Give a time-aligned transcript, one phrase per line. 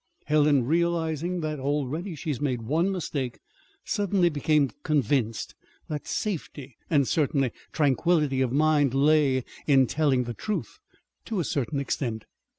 [0.25, 3.37] Helen, realizing that already she had made one mistake,
[3.85, 5.53] suddenly became convinced
[5.89, 10.79] that safety and certainly tranquillity of mind lay in telling the truth
[11.25, 12.25] to a certain extent.